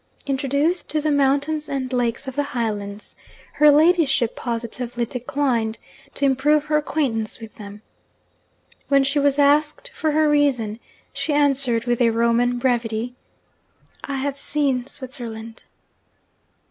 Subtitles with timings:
[0.25, 3.15] Introduced to the mountains and lakes of the Highlands,
[3.53, 5.77] her ladyship positively declined
[6.15, 7.83] to improve her acquaintance with them.
[8.87, 10.79] When she was asked for her reason,
[11.13, 13.13] she answered with a Roman brevity,
[14.05, 15.61] 'I have seen Switzerland.'